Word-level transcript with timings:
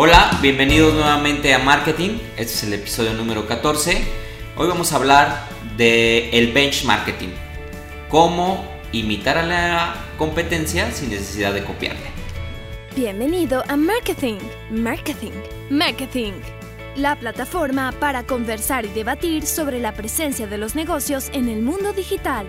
Hola, 0.00 0.38
bienvenidos 0.40 0.94
nuevamente 0.94 1.52
a 1.52 1.58
Marketing. 1.58 2.18
Este 2.36 2.42
es 2.54 2.62
el 2.62 2.72
episodio 2.72 3.14
número 3.14 3.48
14. 3.48 4.00
Hoy 4.56 4.68
vamos 4.68 4.92
a 4.92 4.96
hablar 4.96 5.48
de 5.76 6.30
el 6.30 6.52
benchmarking. 6.52 7.34
Cómo 8.08 8.64
imitar 8.92 9.38
a 9.38 9.42
la 9.42 9.94
competencia 10.16 10.92
sin 10.92 11.10
necesidad 11.10 11.52
de 11.52 11.64
copiarle. 11.64 12.06
Bienvenido 12.94 13.64
a 13.66 13.76
Marketing, 13.76 14.38
Marketing, 14.70 15.32
Marketing. 15.68 16.34
La 16.94 17.16
plataforma 17.16 17.90
para 17.98 18.24
conversar 18.24 18.84
y 18.84 18.90
debatir 18.90 19.46
sobre 19.46 19.80
la 19.80 19.94
presencia 19.94 20.46
de 20.46 20.58
los 20.58 20.76
negocios 20.76 21.28
en 21.32 21.48
el 21.48 21.60
mundo 21.60 21.92
digital, 21.92 22.46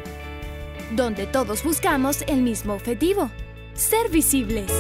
donde 0.92 1.26
todos 1.26 1.64
buscamos 1.64 2.24
el 2.28 2.44
mismo 2.44 2.76
objetivo, 2.76 3.32
ser 3.74 4.08
visibles. 4.12 4.72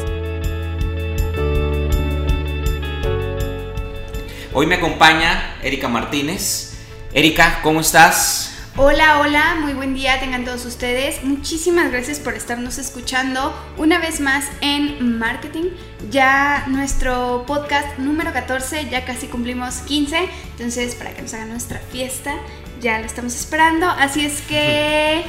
Hoy 4.51 4.65
me 4.65 4.75
acompaña 4.75 5.57
Erika 5.61 5.87
Martínez. 5.87 6.73
Erika, 7.13 7.59
¿cómo 7.61 7.81
estás? 7.81 8.55
Hola, 8.77 9.19
hola, 9.19 9.57
muy 9.61 9.73
buen 9.73 9.93
día 9.93 10.19
tengan 10.19 10.43
todos 10.43 10.65
ustedes. 10.65 11.23
Muchísimas 11.23 11.91
gracias 11.91 12.19
por 12.19 12.33
estarnos 12.33 12.79
escuchando 12.79 13.53
una 13.77 13.99
vez 13.99 14.19
más 14.21 14.45
en 14.61 15.19
Marketing. 15.19 15.65
Ya 16.09 16.65
nuestro 16.67 17.43
podcast 17.45 17.99
número 17.99 18.33
14, 18.33 18.89
ya 18.89 19.05
casi 19.05 19.27
cumplimos 19.27 19.75
15, 19.81 20.17
entonces 20.53 20.95
para 20.95 21.13
que 21.13 21.21
nos 21.21 21.31
hagan 21.35 21.49
nuestra 21.49 21.77
fiesta, 21.77 22.33
ya 22.81 22.97
lo 22.97 23.05
estamos 23.05 23.35
esperando. 23.35 23.87
Así 23.87 24.25
es 24.25 24.41
que... 24.41 25.25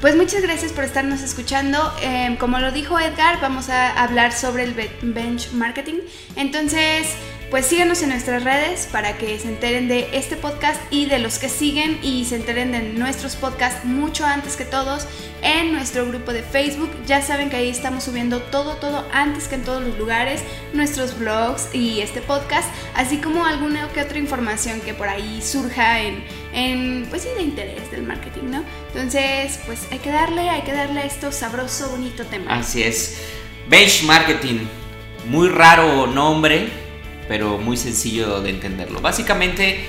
Pues 0.00 0.16
muchas 0.16 0.40
gracias 0.40 0.72
por 0.72 0.82
estarnos 0.84 1.20
escuchando. 1.20 1.78
Em, 2.00 2.36
como 2.36 2.58
lo 2.58 2.72
dijo 2.72 2.98
Edgar, 2.98 3.38
vamos 3.42 3.68
a 3.68 4.02
hablar 4.02 4.32
sobre 4.32 4.64
el 4.64 4.74
bench 5.02 5.52
marketing. 5.52 5.96
Entonces, 6.36 7.06
pues 7.50 7.66
síganos 7.66 8.00
en 8.02 8.10
nuestras 8.10 8.44
redes 8.44 8.88
para 8.92 9.18
que 9.18 9.36
se 9.40 9.48
enteren 9.48 9.88
de 9.88 10.08
este 10.12 10.36
podcast 10.36 10.80
y 10.92 11.06
de 11.06 11.18
los 11.18 11.40
que 11.40 11.48
siguen 11.48 11.98
y 12.00 12.24
se 12.24 12.36
enteren 12.36 12.70
de 12.70 12.80
nuestros 12.80 13.34
podcasts 13.34 13.84
mucho 13.84 14.24
antes 14.24 14.54
que 14.54 14.64
todos 14.64 15.06
en 15.42 15.72
nuestro 15.72 16.06
grupo 16.06 16.32
de 16.32 16.44
Facebook. 16.44 16.90
Ya 17.06 17.22
saben 17.22 17.50
que 17.50 17.56
ahí 17.56 17.68
estamos 17.68 18.04
subiendo 18.04 18.40
todo, 18.40 18.76
todo 18.76 19.04
antes 19.12 19.48
que 19.48 19.56
en 19.56 19.64
todos 19.64 19.82
los 19.82 19.98
lugares, 19.98 20.42
nuestros 20.74 21.18
blogs 21.18 21.74
y 21.74 22.00
este 22.00 22.22
podcast, 22.22 22.68
así 22.94 23.18
como 23.18 23.44
alguna 23.44 23.88
que 23.88 24.00
otra 24.00 24.18
información 24.18 24.80
que 24.80 24.94
por 24.94 25.08
ahí 25.08 25.42
surja 25.42 26.02
en, 26.02 26.22
en 26.52 27.06
pues 27.10 27.22
sí, 27.22 27.28
de 27.34 27.42
interés 27.42 27.90
del 27.90 28.04
marketing, 28.04 28.50
¿no? 28.50 28.64
Entonces, 28.94 29.58
pues 29.66 29.88
hay 29.90 29.98
que 29.98 30.10
darle, 30.10 30.48
hay 30.48 30.62
que 30.62 30.72
darle 30.72 31.00
a 31.00 31.04
esto 31.04 31.32
sabroso, 31.32 31.90
bonito 31.90 32.24
tema. 32.26 32.58
Así 32.58 32.84
es. 32.84 33.20
Bench 33.68 34.04
Marketing, 34.04 34.66
muy 35.26 35.48
raro 35.48 36.06
nombre 36.06 36.79
pero 37.30 37.58
muy 37.58 37.76
sencillo 37.76 38.40
de 38.40 38.50
entenderlo. 38.50 39.00
Básicamente, 39.00 39.84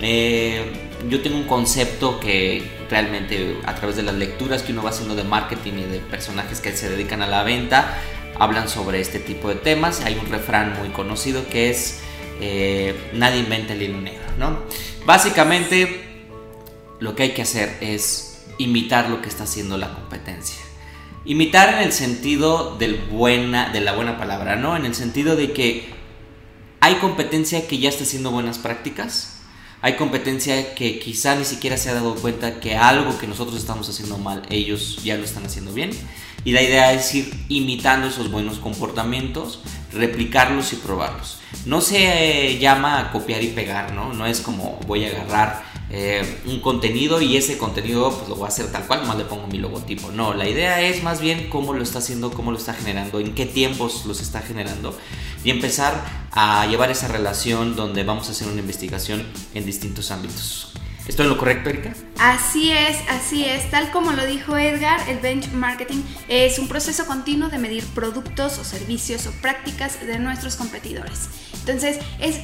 eh, 0.00 0.64
yo 1.06 1.20
tengo 1.20 1.36
un 1.36 1.44
concepto 1.44 2.18
que 2.18 2.62
realmente 2.88 3.58
a 3.66 3.74
través 3.74 3.96
de 3.96 4.02
las 4.02 4.14
lecturas 4.14 4.62
que 4.62 4.72
uno 4.72 4.82
va 4.82 4.88
haciendo 4.88 5.14
de 5.14 5.22
marketing 5.22 5.74
y 5.74 5.82
de 5.82 5.98
personajes 5.98 6.62
que 6.62 6.74
se 6.74 6.88
dedican 6.88 7.20
a 7.20 7.26
la 7.26 7.42
venta, 7.42 7.98
hablan 8.38 8.70
sobre 8.70 9.02
este 9.02 9.18
tipo 9.18 9.50
de 9.50 9.56
temas. 9.56 10.00
Hay 10.06 10.14
un 10.14 10.30
refrán 10.30 10.78
muy 10.78 10.88
conocido 10.88 11.46
que 11.46 11.68
es 11.68 12.00
eh, 12.40 12.94
nadie 13.12 13.40
inventa 13.40 13.74
el 13.74 13.82
hilo 13.82 14.00
negro, 14.00 14.24
¿no? 14.38 14.60
Básicamente, 15.04 16.04
lo 17.00 17.14
que 17.14 17.24
hay 17.24 17.30
que 17.32 17.42
hacer 17.42 17.76
es 17.82 18.46
imitar 18.56 19.10
lo 19.10 19.20
que 19.20 19.28
está 19.28 19.44
haciendo 19.44 19.76
la 19.76 19.92
competencia. 19.92 20.62
Imitar 21.26 21.74
en 21.74 21.80
el 21.80 21.92
sentido 21.92 22.78
de 22.78 22.98
la 23.82 23.92
buena 23.92 24.16
palabra, 24.16 24.56
¿no? 24.56 24.74
En 24.74 24.86
el 24.86 24.94
sentido 24.94 25.36
de 25.36 25.52
que 25.52 25.95
hay 26.86 26.94
competencia 27.00 27.66
que 27.66 27.78
ya 27.78 27.88
está 27.88 28.04
haciendo 28.04 28.30
buenas 28.30 28.58
prácticas. 28.58 29.38
Hay 29.82 29.96
competencia 29.96 30.72
que 30.76 31.00
quizá 31.00 31.34
ni 31.34 31.44
siquiera 31.44 31.76
se 31.78 31.90
ha 31.90 31.94
dado 31.94 32.14
cuenta 32.14 32.60
que 32.60 32.76
algo 32.76 33.18
que 33.18 33.26
nosotros 33.26 33.56
estamos 33.56 33.88
haciendo 33.88 34.18
mal, 34.18 34.42
ellos 34.50 35.00
ya 35.02 35.16
lo 35.16 35.24
están 35.24 35.44
haciendo 35.44 35.72
bien. 35.72 35.90
Y 36.44 36.52
la 36.52 36.62
idea 36.62 36.92
es 36.92 37.12
ir 37.12 37.34
imitando 37.48 38.06
esos 38.06 38.30
buenos 38.30 38.60
comportamientos, 38.60 39.58
replicarlos 39.92 40.72
y 40.74 40.76
probarlos. 40.76 41.40
No 41.64 41.80
se 41.80 42.56
llama 42.60 43.10
copiar 43.10 43.42
y 43.42 43.48
pegar, 43.48 43.92
¿no? 43.92 44.12
No 44.12 44.24
es 44.24 44.40
como 44.40 44.78
voy 44.86 45.06
a 45.06 45.08
agarrar 45.08 45.64
eh, 45.90 46.40
un 46.46 46.60
contenido 46.60 47.20
y 47.22 47.36
ese 47.36 47.58
contenido 47.58 48.10
pues 48.10 48.28
lo 48.28 48.36
voy 48.36 48.46
a 48.46 48.48
hacer 48.48 48.70
tal 48.72 48.86
cual, 48.86 49.02
nomás 49.02 49.18
le 49.18 49.24
pongo 49.24 49.46
mi 49.46 49.58
logotipo. 49.58 50.10
No, 50.10 50.34
la 50.34 50.48
idea 50.48 50.80
es 50.82 51.02
más 51.02 51.20
bien 51.20 51.48
cómo 51.48 51.72
lo 51.72 51.82
está 51.82 51.98
haciendo, 51.98 52.32
cómo 52.32 52.50
lo 52.50 52.58
está 52.58 52.74
generando, 52.74 53.20
en 53.20 53.34
qué 53.34 53.46
tiempos 53.46 54.04
los 54.06 54.20
está 54.20 54.40
generando 54.40 54.96
y 55.44 55.50
empezar 55.50 56.04
a 56.32 56.66
llevar 56.66 56.90
esa 56.90 57.08
relación 57.08 57.76
donde 57.76 58.02
vamos 58.02 58.28
a 58.28 58.32
hacer 58.32 58.48
una 58.48 58.60
investigación 58.60 59.24
en 59.54 59.64
distintos 59.64 60.10
ámbitos. 60.10 60.72
¿Estoy 61.06 61.26
en 61.26 61.30
lo 61.30 61.38
correcto, 61.38 61.70
Erika? 61.70 61.94
Así 62.18 62.72
es, 62.72 62.96
así 63.08 63.44
es. 63.44 63.70
Tal 63.70 63.92
como 63.92 64.10
lo 64.10 64.26
dijo 64.26 64.56
Edgar, 64.56 65.08
el 65.08 65.18
benchmarking 65.18 66.04
es 66.26 66.58
un 66.58 66.66
proceso 66.66 67.06
continuo 67.06 67.48
de 67.48 67.58
medir 67.58 67.84
productos 67.94 68.58
o 68.58 68.64
servicios 68.64 69.26
o 69.28 69.30
prácticas 69.40 70.04
de 70.04 70.18
nuestros 70.18 70.56
competidores. 70.56 71.28
Entonces, 71.60 72.00
es, 72.18 72.40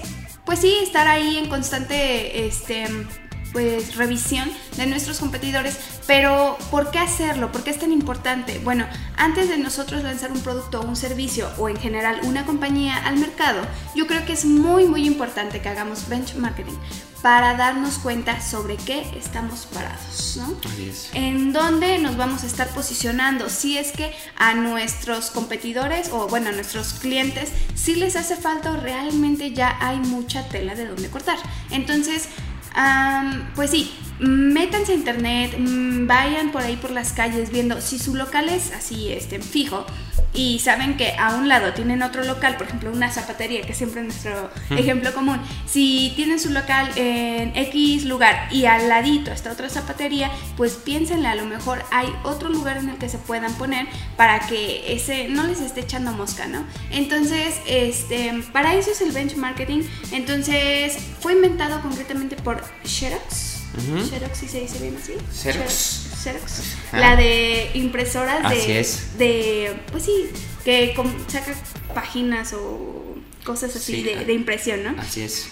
pues 0.47 0.61
sí, 0.61 0.77
estar 0.81 1.09
ahí 1.09 1.39
en 1.39 1.49
constante 1.49 2.47
este, 2.47 2.87
pues, 3.53 3.97
revisión 3.97 4.51
de 4.77 4.87
nuestros 4.87 5.19
competidores, 5.19 5.79
pero 6.07 6.57
¿por 6.71 6.91
qué 6.91 6.99
hacerlo? 6.99 7.53
¿Por 7.53 7.63
qué 7.65 7.71
es 7.71 7.79
tan 7.79 7.93
importante? 7.93 8.59
Bueno, 8.59 8.87
antes 9.17 9.49
de 9.49 9.59
nosotros 9.59 10.03
lanzar 10.03 10.33
un 10.33 10.41
producto 10.41 10.81
o 10.81 10.87
un 10.87 10.97
servicio 10.97 11.49
o 11.59 11.69
en 11.69 11.77
general 11.77 12.21
una 12.25 12.45
compañía 12.45 12.97
al 13.07 13.19
mercado, 13.19 13.63
yo 13.95 14.07
creo 14.07 14.25
que 14.25 14.33
es 14.33 14.45
muy 14.45 14.87
muy 14.87 15.07
importante 15.07 15.61
que 15.61 15.69
hagamos 15.69 16.09
benchmarking 16.09 16.79
para 17.23 17.55
darnos 17.57 17.99
cuenta 17.99 18.41
sobre 18.41 18.77
qué 18.77 19.07
estamos 19.17 19.67
parados, 19.67 20.37
¿no? 20.39 20.57
En 21.15 21.53
dónde 21.53 21.99
nos 21.99 22.17
vamos 22.17 22.43
a 22.43 22.47
estar 22.47 22.69
posicionando, 22.71 23.49
si 23.49 23.79
es 23.79 23.93
que 23.93 24.13
a 24.37 24.55
nuestros 24.55 25.31
competidores 25.31 26.11
o 26.11 26.27
bueno, 26.27 26.49
a 26.49 26.53
nuestros 26.53 26.95
clientes, 26.95 27.51
si 27.75 27.95
les 27.95 28.17
hace 28.17 28.35
falta 28.35 28.73
o 28.73 28.77
realmente 28.77 29.53
ya 29.53 29.77
hay 29.81 29.99
mucha 29.99 30.49
tela 30.49 30.75
de 30.75 30.87
donde 30.87 31.09
cortar. 31.11 31.39
Entonces, 31.71 32.29
pues 33.55 33.71
sí, 33.71 33.93
métanse 34.19 34.93
a 34.93 34.95
internet, 34.95 35.57
mm, 35.59 36.07
vayan 36.07 36.53
por 36.53 36.63
ahí 36.63 36.77
por 36.77 36.91
las 36.91 37.13
calles 37.13 37.51
viendo 37.51 37.81
si 37.81 37.99
su 37.99 38.15
local 38.15 38.49
es 38.49 38.73
así, 38.73 39.13
este, 39.13 39.41
fijo, 39.41 39.85
y 40.35 40.59
saben 40.61 40.97
que 40.97 41.15
a 41.19 41.35
un 41.35 41.49
lado 41.49 41.73
tienen 41.75 42.03
otro 42.03 42.25
local, 42.25 42.57
por 42.57 42.67
ejemplo, 42.67 42.91
una 42.91 43.11
zapatería, 43.11 43.63
que 43.63 43.75
siempre 43.75 44.01
es 44.01 44.07
nuestro 44.07 44.51
ejemplo 44.71 45.13
común. 45.13 45.39
Si 45.67 46.13
tienen 46.17 46.41
su 46.41 46.51
local 46.51 46.91
en 46.97 47.55
X 47.57 48.05
lugar 48.05 48.49
y 48.53 48.65
al 48.65 48.89
ladito 48.89 49.31
está 49.31 49.53
otra 49.53 49.69
zapatería, 49.69 50.31
pues 50.57 50.75
piénsenle, 50.75 51.29
a 51.29 51.35
lo 51.35 51.45
mejor 51.45 51.85
hay 51.91 52.09
otro 52.25 52.49
lugar 52.49 52.79
en 52.79 52.89
el 52.89 52.97
que 52.97 53.09
se 53.09 53.19
puedan 53.19 53.53
poner 53.55 53.87
para 54.17 54.41
que 54.41 54.95
ese 54.95 55.29
no 55.29 55.47
les 55.47 55.61
esté 55.61 55.81
echando 55.81 56.13
mosca, 56.13 56.47
¿no? 56.47 56.65
Entonces, 56.91 57.57
este, 57.67 58.33
para 58.53 58.75
eso 58.75 58.91
es 58.91 59.01
el 59.01 59.13
benchmarking. 59.13 59.89
Entonces, 60.13 60.97
fue 61.21 61.35
inventado 61.35 61.81
concretamente 61.83 62.37
por 62.37 62.63
Xerox 62.85 63.53
Xerox, 63.81 64.39
si 64.39 64.49
se 64.49 64.61
dice 64.61 64.79
bien 64.81 64.97
así. 64.97 65.15
Xerox. 65.33 65.43
Xerox. 65.43 66.02
La 66.93 67.17
de 67.17 67.71
impresoras 67.75 68.51
de, 68.51 68.81
es. 68.81 69.19
de. 69.19 69.77
Pues 69.91 70.05
sí, 70.05 70.31
que 70.65 70.95
saca 71.29 71.55
páginas 71.95 72.53
o 72.53 73.17
cosas 73.45 73.75
así 73.77 74.03
de, 74.03 74.25
de 74.25 74.33
impresión, 74.33 74.83
¿no? 74.83 75.01
Así 75.01 75.23
es 75.23 75.49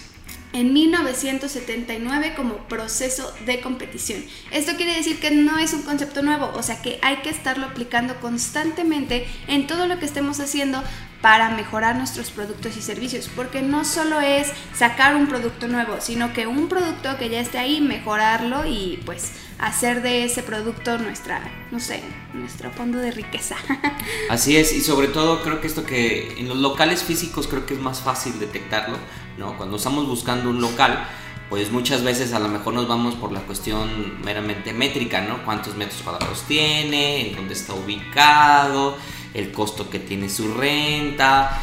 en 0.53 0.73
1979 0.73 2.33
como 2.35 2.57
proceso 2.67 3.33
de 3.45 3.61
competición. 3.61 4.23
Esto 4.51 4.75
quiere 4.75 4.95
decir 4.95 5.19
que 5.19 5.31
no 5.31 5.57
es 5.57 5.73
un 5.73 5.83
concepto 5.83 6.21
nuevo, 6.21 6.51
o 6.53 6.63
sea 6.63 6.81
que 6.81 6.99
hay 7.01 7.17
que 7.17 7.29
estarlo 7.29 7.67
aplicando 7.67 8.19
constantemente 8.19 9.27
en 9.47 9.67
todo 9.67 9.87
lo 9.87 9.99
que 9.99 10.05
estemos 10.05 10.39
haciendo 10.39 10.83
para 11.21 11.51
mejorar 11.51 11.95
nuestros 11.95 12.31
productos 12.31 12.75
y 12.77 12.81
servicios, 12.81 13.29
porque 13.35 13.61
no 13.61 13.85
solo 13.85 14.19
es 14.21 14.51
sacar 14.75 15.15
un 15.15 15.27
producto 15.27 15.67
nuevo, 15.67 16.01
sino 16.01 16.33
que 16.33 16.47
un 16.47 16.67
producto 16.67 17.17
que 17.17 17.29
ya 17.29 17.39
esté 17.39 17.59
ahí, 17.59 17.79
mejorarlo 17.79 18.65
y 18.65 18.99
pues 19.05 19.31
hacer 19.61 20.01
de 20.01 20.25
ese 20.25 20.43
producto 20.43 20.97
nuestra, 20.97 21.41
no 21.71 21.79
sé, 21.79 22.01
nuestro 22.33 22.71
fondo 22.71 22.97
de 22.97 23.11
riqueza. 23.11 23.55
Así 24.29 24.57
es, 24.57 24.73
y 24.73 24.81
sobre 24.81 25.07
todo 25.07 25.41
creo 25.41 25.61
que 25.61 25.67
esto 25.67 25.85
que 25.85 26.39
en 26.39 26.49
los 26.49 26.57
locales 26.57 27.03
físicos 27.03 27.47
creo 27.47 27.65
que 27.65 27.75
es 27.75 27.79
más 27.79 28.01
fácil 28.01 28.39
detectarlo, 28.39 28.97
¿no? 29.37 29.57
Cuando 29.57 29.77
estamos 29.77 30.07
buscando 30.07 30.49
un 30.49 30.59
local, 30.59 31.07
pues 31.49 31.71
muchas 31.71 32.03
veces 32.03 32.33
a 32.33 32.39
lo 32.39 32.47
mejor 32.47 32.73
nos 32.73 32.87
vamos 32.87 33.15
por 33.15 33.31
la 33.31 33.41
cuestión 33.41 34.21
meramente 34.23 34.73
métrica, 34.73 35.21
¿no? 35.21 35.43
¿Cuántos 35.45 35.75
metros 35.75 36.01
cuadrados 36.01 36.43
tiene? 36.47 37.29
¿En 37.29 37.35
dónde 37.35 37.53
está 37.53 37.73
ubicado? 37.73 38.97
el 39.33 39.51
costo 39.51 39.89
que 39.89 39.99
tiene 39.99 40.29
su 40.29 40.53
renta, 40.53 41.61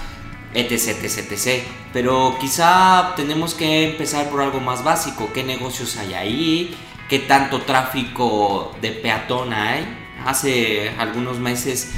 etc, 0.55 1.03
etc, 1.03 1.33
etc. 1.33 1.63
Pero 1.93 2.37
quizá 2.41 3.15
tenemos 3.17 3.55
que 3.55 3.91
empezar 3.91 4.31
por 4.31 4.41
algo 4.41 4.61
más 4.61 4.85
básico, 4.85 5.31
qué 5.33 5.45
negocios 5.45 5.97
hay 5.97 6.15
ahí, 6.15 6.77
qué 7.09 7.19
tanto 7.19 7.63
tráfico 7.63 8.75
de 8.81 8.91
peatón 8.91 9.53
hay. 9.53 9.87
Hace 10.25 10.91
algunos 10.99 11.39
meses 11.39 11.93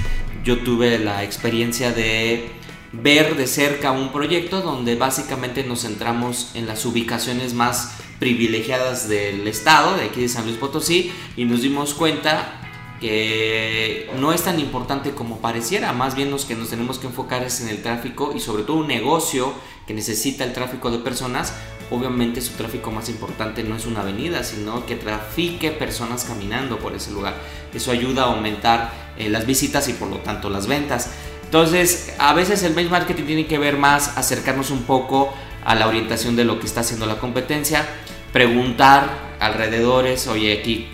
yo 0.44 0.60
tuve 0.60 0.98
la 0.98 1.24
experiencia 1.24 1.92
de 1.92 2.50
ver 2.92 3.36
de 3.36 3.46
cerca 3.46 3.92
un 3.92 4.12
proyecto 4.12 4.62
donde 4.62 4.96
básicamente 4.96 5.64
nos 5.64 5.82
centramos 5.82 6.52
en 6.54 6.66
las 6.66 6.84
ubicaciones 6.86 7.54
más 7.54 7.96
privilegiadas 8.18 9.08
del 9.08 9.46
estado, 9.46 9.96
de 9.96 10.04
aquí 10.04 10.22
de 10.22 10.28
San 10.28 10.44
Luis 10.44 10.56
Potosí, 10.56 11.12
y 11.36 11.44
nos 11.44 11.62
dimos 11.62 11.94
cuenta 11.94 12.56
que 13.00 14.10
no 14.18 14.32
es 14.32 14.42
tan 14.42 14.60
importante 14.60 15.12
como 15.12 15.38
pareciera, 15.38 15.92
más 15.92 16.14
bien 16.14 16.30
los 16.30 16.44
que 16.44 16.54
nos 16.54 16.68
tenemos 16.68 16.98
que 16.98 17.06
enfocar 17.06 17.42
es 17.42 17.60
en 17.62 17.68
el 17.68 17.82
tráfico 17.82 18.34
y 18.36 18.40
sobre 18.40 18.64
todo 18.64 18.76
un 18.76 18.88
negocio 18.88 19.54
que 19.86 19.94
necesita 19.94 20.44
el 20.44 20.52
tráfico 20.52 20.90
de 20.90 20.98
personas, 20.98 21.54
obviamente 21.90 22.40
su 22.40 22.52
tráfico 22.52 22.90
más 22.90 23.08
importante 23.08 23.62
no 23.62 23.76
es 23.76 23.86
una 23.86 24.00
avenida, 24.00 24.44
sino 24.44 24.86
que 24.86 24.96
trafique 24.96 25.70
personas 25.70 26.24
caminando 26.24 26.78
por 26.78 26.94
ese 26.94 27.10
lugar. 27.10 27.34
Eso 27.74 27.90
ayuda 27.90 28.22
a 28.22 28.26
aumentar 28.26 28.92
eh, 29.18 29.28
las 29.28 29.46
visitas 29.46 29.88
y 29.88 29.92
por 29.92 30.08
lo 30.08 30.18
tanto 30.18 30.50
las 30.50 30.66
ventas. 30.66 31.10
Entonces, 31.44 32.14
a 32.18 32.32
veces 32.32 32.62
el 32.62 32.74
benchmarking 32.74 33.26
tiene 33.26 33.46
que 33.46 33.58
ver 33.58 33.76
más 33.76 34.16
acercarnos 34.16 34.70
un 34.70 34.84
poco 34.84 35.32
a 35.64 35.74
la 35.74 35.88
orientación 35.88 36.36
de 36.36 36.44
lo 36.44 36.60
que 36.60 36.66
está 36.66 36.80
haciendo 36.80 37.06
la 37.06 37.18
competencia, 37.18 37.86
preguntar 38.32 39.10
alrededores, 39.40 40.26
oye, 40.28 40.58
aquí 40.58 40.88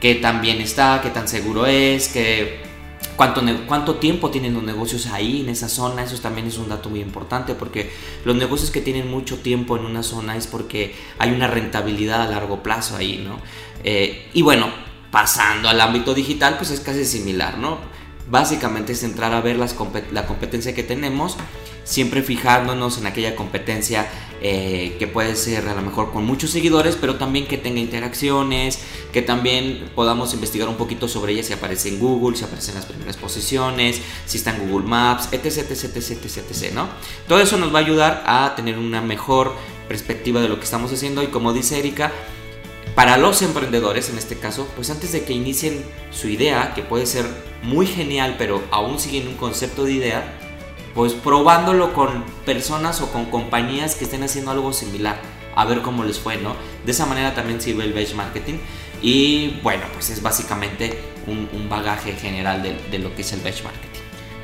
qué 0.00 0.16
tan 0.16 0.40
bien 0.40 0.60
está, 0.60 1.00
qué 1.02 1.10
tan 1.10 1.28
seguro 1.28 1.66
es, 1.66 2.08
qué, 2.08 2.61
cuánto, 3.66 3.96
tiempo 3.96 4.30
tienen 4.30 4.54
los 4.54 4.62
negocios 4.62 5.06
ahí 5.06 5.40
en 5.40 5.48
esa 5.48 5.68
zona, 5.68 6.02
eso 6.02 6.18
también 6.18 6.46
es 6.46 6.58
un 6.58 6.68
dato 6.68 6.90
muy 6.90 7.00
importante 7.00 7.54
porque 7.54 7.92
los 8.24 8.36
negocios 8.36 8.70
que 8.70 8.80
tienen 8.80 9.10
mucho 9.10 9.38
tiempo 9.38 9.76
en 9.76 9.84
una 9.84 10.02
zona 10.02 10.36
es 10.36 10.46
porque 10.46 10.94
hay 11.18 11.30
una 11.30 11.46
rentabilidad 11.46 12.22
a 12.22 12.26
largo 12.28 12.62
plazo 12.62 12.96
ahí, 12.96 13.22
¿no? 13.24 13.38
Eh, 13.84 14.28
y 14.32 14.42
bueno, 14.42 14.68
pasando 15.10 15.68
al 15.68 15.80
ámbito 15.80 16.14
digital, 16.14 16.56
pues 16.56 16.70
es 16.70 16.80
casi 16.80 17.04
similar, 17.04 17.58
¿no? 17.58 17.78
Básicamente 18.28 18.92
es 18.92 19.02
entrar 19.02 19.32
a 19.32 19.40
ver 19.40 19.56
las, 19.56 19.76
la 20.12 20.26
competencia 20.26 20.74
que 20.74 20.82
tenemos, 20.82 21.36
siempre 21.84 22.22
fijándonos 22.22 22.98
en 22.98 23.06
aquella 23.06 23.36
competencia 23.36 24.06
eh, 24.44 24.96
que 24.98 25.06
puede 25.06 25.36
ser 25.36 25.68
a 25.68 25.74
lo 25.74 25.82
mejor 25.82 26.12
con 26.12 26.24
muchos 26.24 26.50
seguidores, 26.50 26.96
pero 27.00 27.14
también 27.14 27.46
que 27.46 27.58
tenga 27.58 27.78
interacciones, 27.78 28.80
que 29.12 29.22
también 29.22 29.88
podamos 29.94 30.34
investigar 30.34 30.68
un 30.68 30.74
poquito 30.74 31.06
sobre 31.06 31.32
ella 31.32 31.44
si 31.44 31.52
aparece 31.52 31.90
en 31.90 32.00
Google, 32.00 32.36
si 32.36 32.42
aparece 32.42 32.72
en 32.72 32.78
las 32.78 32.86
primeras 32.86 33.16
posiciones, 33.16 34.00
si 34.26 34.38
está 34.38 34.56
en 34.56 34.68
Google 34.68 34.88
Maps, 34.88 35.28
etc, 35.30 35.70
etc, 35.70 35.96
etc, 35.96 36.26
etc, 36.50 36.72
¿no? 36.74 36.88
Todo 37.28 37.40
eso 37.40 37.56
nos 37.56 37.72
va 37.72 37.78
a 37.78 37.82
ayudar 37.82 38.24
a 38.26 38.54
tener 38.56 38.78
una 38.78 39.00
mejor 39.00 39.54
perspectiva 39.86 40.40
de 40.40 40.48
lo 40.48 40.58
que 40.58 40.64
estamos 40.64 40.92
haciendo 40.92 41.22
y 41.22 41.28
como 41.28 41.52
dice 41.52 41.78
Erika, 41.78 42.10
para 42.96 43.16
los 43.18 43.42
emprendedores 43.42 44.10
en 44.10 44.18
este 44.18 44.36
caso, 44.36 44.66
pues 44.74 44.90
antes 44.90 45.12
de 45.12 45.24
que 45.24 45.32
inicien 45.32 45.84
su 46.10 46.28
idea, 46.28 46.74
que 46.74 46.82
puede 46.82 47.06
ser 47.06 47.26
muy 47.62 47.86
genial, 47.86 48.34
pero 48.38 48.60
aún 48.70 48.98
siguen 48.98 49.28
un 49.28 49.36
concepto 49.36 49.84
de 49.84 49.92
idea, 49.92 50.51
pues 50.94 51.14
probándolo 51.14 51.92
con 51.94 52.24
personas 52.44 53.00
o 53.00 53.10
con 53.10 53.26
compañías 53.26 53.94
que 53.94 54.04
estén 54.04 54.22
haciendo 54.22 54.50
algo 54.50 54.72
similar, 54.72 55.20
a 55.54 55.64
ver 55.64 55.82
cómo 55.82 56.04
les 56.04 56.18
fue, 56.18 56.36
¿no? 56.36 56.54
De 56.84 56.92
esa 56.92 57.06
manera 57.06 57.34
también 57.34 57.60
sirve 57.60 57.84
el 57.84 57.92
benchmarking 57.92 58.60
y 59.00 59.60
bueno, 59.62 59.84
pues 59.92 60.10
es 60.10 60.22
básicamente 60.22 60.98
un, 61.26 61.68
bagaje 61.68 62.12
general 62.12 62.62
de, 62.62 62.76
de 62.90 62.98
lo 62.98 63.14
que 63.14 63.22
es 63.22 63.32
el 63.32 63.40
benchmarking. 63.40 63.91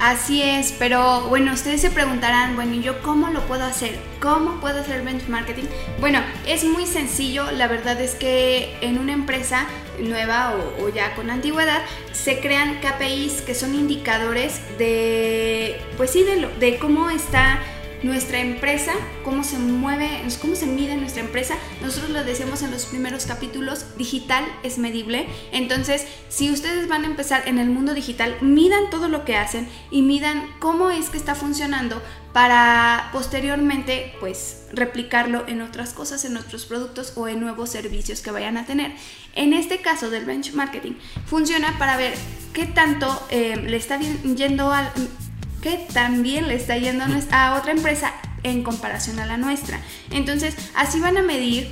Así 0.01 0.43
es, 0.43 0.73
pero 0.79 1.23
bueno, 1.23 1.53
ustedes 1.53 1.81
se 1.81 1.91
preguntarán, 1.91 2.55
bueno, 2.55 2.75
¿y 2.75 2.83
yo 2.83 3.03
cómo 3.03 3.31
lo 3.31 3.41
puedo 3.49 3.65
hacer? 3.65 3.99
¿Cómo 4.21 4.61
puedo 4.61 4.81
hacer 4.81 5.03
benchmarking? 5.03 5.69
Bueno, 5.99 6.21
es 6.47 6.63
muy 6.63 6.87
sencillo, 6.87 7.51
la 7.51 7.67
verdad 7.67 8.01
es 8.01 8.15
que 8.15 8.77
en 8.81 8.99
una 8.99 9.13
empresa 9.13 9.67
nueva 9.99 10.55
o, 10.81 10.89
ya 10.89 11.17
con 11.17 11.31
antigüedad 11.31 11.83
se 12.13 12.39
crean 12.39 12.79
KPIs 12.81 13.43
que 13.43 13.57
son 13.57 13.75
indicadores 13.75 14.61
de, 14.79 15.81
pues 15.97 16.11
sí, 16.13 16.25
de 16.61 16.79
cómo 16.79 17.11
está 17.11 17.59
nuestra 18.03 18.41
empresa, 18.41 18.93
cómo 19.25 19.45
se 19.45 19.59
mueve, 19.59 20.23
cómo 20.41 20.55
se 20.55 20.67
mide 20.67 20.97
nuestra 20.97 21.23
empresa. 21.23 21.57
Nosotros 21.83 22.11
lo 22.11 22.25
decíamos 22.25 22.63
en 22.63 22.71
los 22.71 22.87
primeros 22.87 23.27
capítulos, 23.27 23.97
digital 23.97 24.45
es 24.63 24.79
medible. 24.79 25.27
Entonces, 25.53 26.07
si 26.29 26.51
ustedes 26.51 26.89
van 26.89 27.05
a 27.05 27.09
empezar 27.09 27.47
en 27.47 27.59
el 27.59 27.69
mundo 27.69 27.95
digital, 27.95 28.37
midan 28.41 28.91
todo 28.91 29.09
lo 29.09 29.25
que 29.25 29.37
hacen 29.37 29.69
y 29.91 30.03
midan 30.03 30.49
cómo 30.59 30.91
es 30.91 31.11
que 31.11 31.17
está 31.17 31.35
funcionando 31.35 32.01
para 32.33 33.09
posteriormente 33.13 34.15
pues 34.21 34.67
replicarlo 34.73 35.49
en 35.49 35.63
otras 35.63 35.93
cosas, 35.93 36.25
en 36.25 36.37
otros 36.37 36.67
productos 36.67 37.13
o 37.17 37.27
en 37.27 37.41
nuevos 37.41 37.71
servicios 37.71 38.21
que 38.21 38.31
vayan 38.31 38.57
a 38.57 38.67
tener. 38.67 38.93
En 39.35 39.53
este 39.53 39.81
caso 39.81 40.11
del 40.11 40.25
benchmarking 40.25 40.97
funciona 41.27 41.79
para 41.79 41.97
ver 41.97 42.15
qué 42.53 42.67
tanto 42.67 43.27
eh, 43.31 43.57
le 43.57 43.77
está 43.77 43.99
yendo 43.99 44.73
al 44.73 44.91
que 45.63 45.87
también 45.93 46.49
le 46.49 46.55
está 46.55 46.77
yendo 46.77 47.05
a 47.31 47.55
otra 47.57 47.73
empresa 47.73 48.13
en 48.43 48.63
comparación 48.63 49.19
a 49.19 49.27
la 49.27 49.37
nuestra. 49.37 49.81
Entonces, 50.11 50.55
así 50.75 51.01
van 51.01 51.17
a 51.17 51.23
medir, 51.23 51.69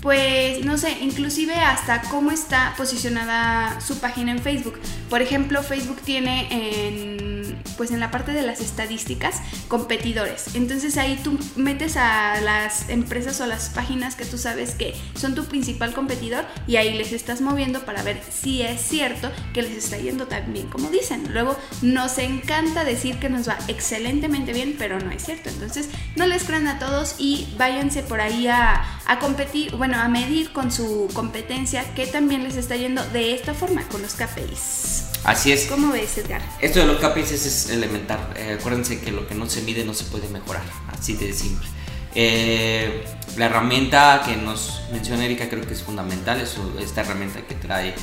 pues, 0.00 0.64
no 0.64 0.78
sé, 0.78 0.96
inclusive 1.00 1.54
hasta 1.54 2.02
cómo 2.02 2.30
está 2.30 2.74
posicionada 2.76 3.80
su 3.80 3.98
página 3.98 4.32
en 4.32 4.38
Facebook. 4.38 4.78
Por 5.10 5.22
ejemplo, 5.22 5.62
Facebook 5.62 6.00
tiene 6.02 6.48
en 6.50 7.37
pues 7.76 7.90
en 7.90 8.00
la 8.00 8.10
parte 8.10 8.32
de 8.32 8.42
las 8.42 8.60
estadísticas, 8.60 9.36
competidores. 9.68 10.54
Entonces 10.54 10.96
ahí 10.96 11.18
tú 11.22 11.38
metes 11.56 11.96
a 11.96 12.40
las 12.40 12.88
empresas 12.88 13.40
o 13.40 13.46
las 13.46 13.70
páginas 13.70 14.14
que 14.14 14.24
tú 14.24 14.38
sabes 14.38 14.74
que 14.74 14.94
son 15.14 15.34
tu 15.34 15.44
principal 15.44 15.92
competidor 15.94 16.44
y 16.66 16.76
ahí 16.76 16.96
les 16.96 17.12
estás 17.12 17.40
moviendo 17.40 17.84
para 17.84 18.02
ver 18.02 18.20
si 18.30 18.62
es 18.62 18.80
cierto 18.80 19.30
que 19.52 19.62
les 19.62 19.72
está 19.72 19.96
yendo 19.98 20.26
tan 20.26 20.52
bien 20.52 20.68
como 20.68 20.90
dicen. 20.90 21.32
Luego 21.32 21.56
nos 21.82 22.18
encanta 22.18 22.84
decir 22.84 23.18
que 23.18 23.28
nos 23.28 23.48
va 23.48 23.58
excelentemente 23.68 24.52
bien, 24.52 24.76
pero 24.78 24.98
no 24.98 25.10
es 25.10 25.24
cierto. 25.24 25.48
Entonces 25.48 25.88
no 26.16 26.26
les 26.26 26.44
crean 26.44 26.66
a 26.68 26.78
todos 26.78 27.16
y 27.18 27.48
váyanse 27.56 28.02
por 28.02 28.20
ahí 28.20 28.48
a, 28.48 28.84
a 29.06 29.18
competir, 29.18 29.74
bueno, 29.76 29.98
a 29.98 30.08
medir 30.08 30.52
con 30.52 30.70
su 30.70 31.08
competencia 31.12 31.84
que 31.94 32.06
también 32.06 32.44
les 32.44 32.56
está 32.56 32.76
yendo 32.76 33.04
de 33.10 33.34
esta 33.34 33.54
forma, 33.54 33.82
con 33.88 34.02
los 34.02 34.14
KPIs. 34.14 35.04
Así 35.24 35.52
es. 35.52 35.66
¿Cómo 35.66 35.92
ves, 35.92 36.16
Edgar? 36.18 36.40
Esto 36.60 36.80
de 36.80 36.86
los 36.86 36.98
KPIs 36.98 37.32
es 37.46 37.70
elemental. 37.70 38.18
Eh, 38.36 38.56
acuérdense 38.58 39.00
que 39.00 39.12
lo 39.12 39.26
que 39.26 39.34
no 39.34 39.48
se 39.48 39.62
mide 39.62 39.84
no 39.84 39.94
se 39.94 40.04
puede 40.04 40.28
mejorar. 40.28 40.64
Así 40.88 41.14
de 41.14 41.32
simple. 41.32 41.68
Eh, 42.14 43.04
la 43.36 43.46
herramienta 43.46 44.22
que 44.24 44.36
nos 44.36 44.80
menciona 44.92 45.24
Erika 45.24 45.48
creo 45.48 45.66
que 45.66 45.74
es 45.74 45.82
fundamental. 45.82 46.40
Es 46.40 46.56
esta 46.80 47.02
herramienta 47.02 47.40
que 47.42 47.54
trae 47.54 47.94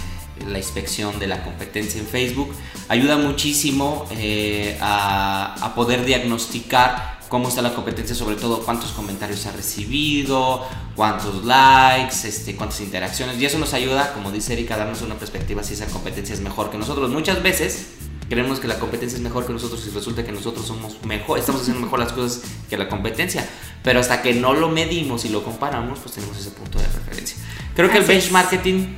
la 0.47 0.57
inspección 0.57 1.17
de 1.19 1.27
la 1.27 1.43
competencia 1.43 1.99
en 1.99 2.07
Facebook. 2.07 2.53
Ayuda 2.87 3.17
muchísimo 3.17 4.05
eh, 4.11 4.77
a, 4.81 5.55
a 5.59 5.75
poder 5.75 6.05
diagnosticar 6.05 7.15
cómo 7.29 7.49
está 7.49 7.61
la 7.61 7.73
competencia, 7.73 8.15
sobre 8.15 8.35
todo 8.35 8.63
cuántos 8.63 8.91
comentarios 8.91 9.45
ha 9.45 9.51
recibido, 9.51 10.65
cuántos 10.95 11.43
likes, 11.43 12.27
este, 12.27 12.55
cuántas 12.55 12.81
interacciones. 12.81 13.39
Y 13.39 13.45
eso 13.45 13.57
nos 13.59 13.73
ayuda, 13.73 14.13
como 14.13 14.31
dice 14.31 14.53
Erika, 14.53 14.75
a 14.75 14.77
darnos 14.77 15.01
una 15.01 15.15
perspectiva 15.15 15.63
si 15.63 15.73
esa 15.73 15.87
competencia 15.87 16.33
es 16.33 16.41
mejor 16.41 16.69
que 16.69 16.77
nosotros. 16.77 17.09
Muchas 17.09 17.41
veces 17.41 17.87
creemos 18.29 18.59
que 18.59 18.67
la 18.67 18.79
competencia 18.79 19.17
es 19.17 19.23
mejor 19.23 19.45
que 19.45 19.53
nosotros 19.53 19.85
y 19.87 19.89
resulta 19.91 20.23
que 20.23 20.31
nosotros 20.31 20.65
somos 20.65 21.03
mejor, 21.05 21.39
estamos 21.39 21.61
haciendo 21.61 21.81
mejor 21.81 21.99
las 21.99 22.13
cosas 22.13 22.41
que 22.69 22.77
la 22.77 22.87
competencia. 22.87 23.47
Pero 23.83 23.99
hasta 23.99 24.21
que 24.21 24.33
no 24.33 24.53
lo 24.53 24.69
medimos 24.69 25.25
y 25.25 25.29
lo 25.29 25.43
comparamos, 25.43 25.99
pues 25.99 26.15
tenemos 26.15 26.37
ese 26.37 26.51
punto 26.51 26.79
de 26.79 26.85
referencia. 26.87 27.37
Creo 27.75 27.89
que 27.91 27.99
el 27.99 28.03
benchmarking 28.03 28.97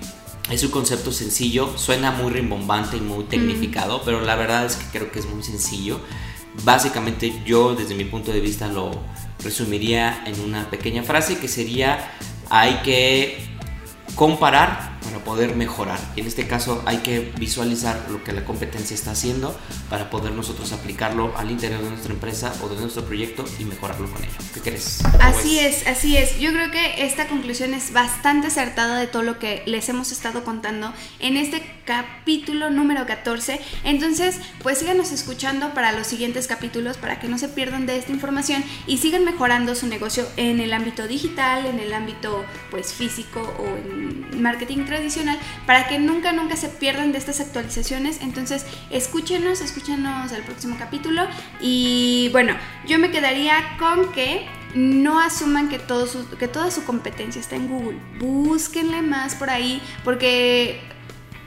es 0.49 0.63
un 0.63 0.71
concepto 0.71 1.11
sencillo, 1.11 1.77
suena 1.77 2.11
muy 2.11 2.31
rimbombante 2.31 2.97
y 2.97 3.01
muy 3.01 3.25
tecnificado, 3.25 4.01
pero 4.05 4.21
la 4.21 4.35
verdad 4.35 4.65
es 4.65 4.77
que 4.77 4.85
creo 4.97 5.11
que 5.11 5.19
es 5.19 5.25
muy 5.25 5.43
sencillo. 5.43 5.99
Básicamente 6.63 7.41
yo 7.45 7.75
desde 7.75 7.95
mi 7.95 8.05
punto 8.05 8.31
de 8.31 8.39
vista 8.39 8.67
lo 8.67 8.91
resumiría 9.43 10.23
en 10.25 10.39
una 10.39 10.69
pequeña 10.69 11.03
frase 11.03 11.37
que 11.37 11.47
sería 11.47 12.11
hay 12.49 12.75
que 12.83 13.37
comparar 14.15 14.96
para 15.07 15.23
poder 15.23 15.55
mejorar. 15.55 15.99
Y 16.15 16.21
en 16.21 16.27
este 16.27 16.47
caso 16.47 16.83
hay 16.85 16.97
que 16.97 17.31
visualizar 17.39 18.07
lo 18.09 18.23
que 18.23 18.33
la 18.33 18.43
competencia 18.43 18.93
está 18.93 19.11
haciendo 19.11 19.57
para 19.89 20.09
poder 20.09 20.33
nosotros 20.33 20.71
aplicarlo 20.73 21.35
al 21.37 21.49
interior 21.49 21.81
de 21.81 21.89
nuestra 21.89 22.13
empresa 22.13 22.53
o 22.61 22.67
de 22.67 22.79
nuestro 22.79 23.05
proyecto 23.05 23.45
y 23.59 23.65
mejorarlo 23.65 24.11
con 24.11 24.23
ello. 24.23 24.33
¿Qué 24.53 24.59
crees? 24.59 25.03
Así 25.19 25.59
es, 25.59 25.87
así 25.87 26.17
es. 26.17 26.39
Yo 26.39 26.51
creo 26.51 26.71
que 26.71 27.05
esta 27.05 27.27
conclusión 27.27 27.73
es 27.73 27.93
bastante 27.93 28.47
acertada 28.47 28.99
de 28.99 29.07
todo 29.07 29.23
lo 29.23 29.39
que 29.39 29.63
les 29.65 29.87
hemos 29.89 30.11
estado 30.11 30.43
contando 30.43 30.93
en 31.19 31.37
este 31.37 31.61
capítulo 31.85 32.69
número 32.69 33.05
14. 33.05 33.61
Entonces, 33.85 34.39
pues 34.61 34.79
síganos 34.79 35.13
escuchando 35.13 35.73
para 35.73 35.93
los 35.93 36.07
siguientes 36.07 36.47
capítulos 36.47 36.97
para 36.97 37.19
que 37.19 37.29
no 37.29 37.37
se 37.37 37.47
pierdan 37.47 37.85
de 37.85 37.97
esta 37.97 38.11
información 38.11 38.63
y 38.87 38.97
sigan 38.97 39.23
mejorando 39.23 39.73
su 39.73 39.87
negocio 39.87 40.27
en 40.35 40.59
el 40.59 40.73
ámbito 40.73 41.07
digital, 41.07 41.65
en 41.65 41.79
el 41.79 41.93
ámbito 41.93 42.43
pues 42.69 42.93
físico 42.93 43.39
o 43.57 43.65
en 43.77 44.41
marketing 44.41 44.79
tradicional 44.79 44.96
para 45.65 45.87
que 45.87 45.99
nunca, 45.99 46.31
nunca 46.31 46.55
se 46.55 46.69
pierdan 46.69 47.11
de 47.11 47.17
estas 47.17 47.39
actualizaciones. 47.39 48.19
Entonces, 48.21 48.65
escúchenos, 48.89 49.61
escúchenos 49.61 50.31
al 50.31 50.43
próximo 50.43 50.75
capítulo. 50.77 51.27
Y 51.61 52.29
bueno, 52.31 52.55
yo 52.87 52.99
me 52.99 53.11
quedaría 53.11 53.55
con 53.77 54.11
que 54.11 54.47
no 54.75 55.19
asuman 55.19 55.69
que, 55.69 55.79
todo 55.79 56.07
que 56.37 56.47
toda 56.47 56.71
su 56.71 56.83
competencia 56.83 57.39
está 57.39 57.55
en 57.55 57.67
Google. 57.67 57.97
Búsquenle 58.19 59.01
más 59.01 59.35
por 59.35 59.49
ahí, 59.49 59.81
porque 60.03 60.81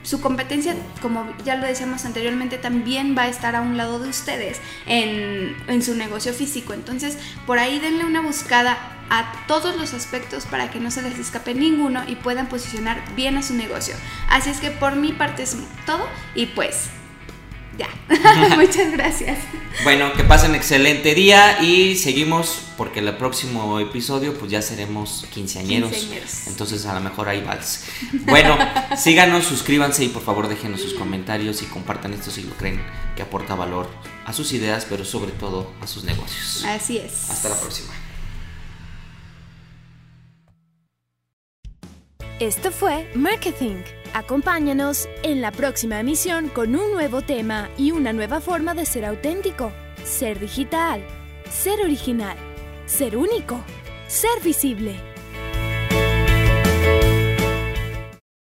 su 0.03 0.21
competencia, 0.21 0.75
como 1.01 1.27
ya 1.45 1.55
lo 1.55 1.67
decíamos 1.67 2.05
anteriormente, 2.05 2.57
también 2.57 3.15
va 3.17 3.23
a 3.23 3.27
estar 3.27 3.55
a 3.55 3.61
un 3.61 3.77
lado 3.77 3.99
de 3.99 4.09
ustedes 4.09 4.59
en, 4.85 5.55
en 5.67 5.81
su 5.81 5.95
negocio 5.95 6.33
físico. 6.33 6.73
Entonces, 6.73 7.17
por 7.45 7.59
ahí 7.59 7.79
denle 7.79 8.05
una 8.05 8.21
buscada 8.21 8.77
a 9.09 9.45
todos 9.45 9.75
los 9.75 9.93
aspectos 9.93 10.45
para 10.45 10.71
que 10.71 10.79
no 10.79 10.89
se 10.89 11.01
les 11.01 11.19
escape 11.19 11.53
ninguno 11.53 12.01
y 12.07 12.15
puedan 12.15 12.47
posicionar 12.47 13.03
bien 13.15 13.35
a 13.35 13.43
su 13.43 13.53
negocio. 13.53 13.93
Así 14.29 14.49
es 14.49 14.59
que 14.59 14.71
por 14.71 14.95
mi 14.95 15.11
parte 15.11 15.43
es 15.43 15.57
todo 15.85 16.07
y 16.33 16.45
pues 16.47 16.89
ya. 17.77 17.89
Muchas 18.55 18.91
gracias. 18.91 19.39
Bueno, 19.83 20.13
que 20.13 20.23
pasen 20.23 20.53
excelente 20.55 21.15
día 21.15 21.61
y 21.61 21.95
seguimos 21.95 22.61
porque 22.77 22.99
el 22.99 23.15
próximo 23.15 23.79
episodio 23.79 24.37
pues 24.37 24.51
ya 24.51 24.61
seremos 24.61 25.25
quinceañeros. 25.33 25.91
Quinceañeros. 25.91 26.47
Entonces 26.47 26.85
a 26.85 26.93
lo 26.93 26.99
mejor 26.99 27.29
hay 27.29 27.41
vals. 27.41 27.85
Bueno, 28.25 28.57
síganos, 28.97 29.45
suscríbanse 29.45 30.03
y 30.03 30.09
por 30.09 30.23
favor 30.23 30.47
déjenos 30.47 30.81
sus 30.81 30.93
comentarios 30.93 31.61
y 31.61 31.65
compartan 31.65 32.13
esto 32.13 32.31
si 32.31 32.43
lo 32.43 32.53
creen 32.55 32.81
que 33.15 33.21
aporta 33.21 33.55
valor 33.55 33.89
a 34.25 34.33
sus 34.33 34.53
ideas, 34.53 34.85
pero 34.89 35.05
sobre 35.05 35.31
todo 35.31 35.71
a 35.81 35.87
sus 35.87 36.03
negocios. 36.03 36.63
Así 36.65 36.97
es. 36.97 37.29
Hasta 37.29 37.49
la 37.49 37.59
próxima. 37.59 37.93
Esto 42.39 42.71
fue 42.71 43.07
Marketing. 43.13 43.83
Acompáñanos 44.13 45.07
en 45.23 45.39
la 45.39 45.51
próxima 45.51 46.01
emisión 46.01 46.49
con 46.49 46.75
un 46.75 46.91
nuevo 46.91 47.21
tema 47.21 47.69
y 47.77 47.91
una 47.91 48.11
nueva 48.11 48.41
forma 48.41 48.73
de 48.73 48.85
ser 48.85 49.05
auténtico, 49.05 49.71
ser 50.03 50.37
digital, 50.37 51.01
ser 51.49 51.79
original, 51.79 52.35
ser 52.87 53.15
único, 53.15 53.63
ser 54.07 54.41
visible. 54.43 55.10